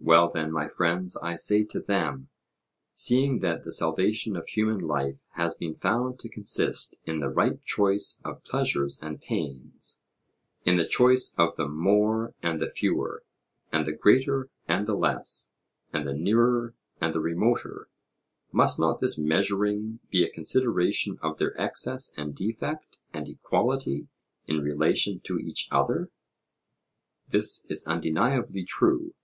Well 0.00 0.30
then, 0.32 0.52
my 0.52 0.68
friends, 0.68 1.16
I 1.16 1.34
say 1.34 1.64
to 1.64 1.80
them; 1.80 2.28
seeing 2.94 3.40
that 3.40 3.64
the 3.64 3.72
salvation 3.72 4.36
of 4.36 4.46
human 4.46 4.78
life 4.78 5.24
has 5.30 5.54
been 5.56 5.74
found 5.74 6.20
to 6.20 6.28
consist 6.28 7.00
in 7.04 7.18
the 7.18 7.28
right 7.28 7.60
choice 7.64 8.20
of 8.24 8.44
pleasures 8.44 9.02
and 9.02 9.20
pains, 9.20 10.00
in 10.64 10.76
the 10.76 10.86
choice 10.86 11.34
of 11.36 11.56
the 11.56 11.66
more 11.66 12.32
and 12.44 12.62
the 12.62 12.68
fewer, 12.68 13.24
and 13.72 13.86
the 13.88 13.92
greater 13.92 14.50
and 14.68 14.86
the 14.86 14.94
less, 14.94 15.52
and 15.92 16.06
the 16.06 16.14
nearer 16.14 16.76
and 17.00 17.16
remoter, 17.16 17.88
must 18.52 18.78
not 18.78 19.00
this 19.00 19.18
measuring 19.18 19.98
be 20.12 20.22
a 20.22 20.30
consideration 20.30 21.18
of 21.22 21.38
their 21.38 21.60
excess 21.60 22.12
and 22.16 22.36
defect 22.36 22.98
and 23.12 23.28
equality 23.28 24.06
in 24.46 24.60
relation 24.60 25.18
to 25.18 25.38
each 25.40 25.66
other? 25.72 26.12
This 27.28 27.66
is 27.68 27.84
undeniably 27.88 28.62
true. 28.64 29.14